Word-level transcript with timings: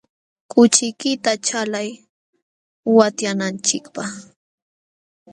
Kuchiykita 0.51 1.31
chalay 1.45 1.89
watyananchikpaq. 2.95 4.11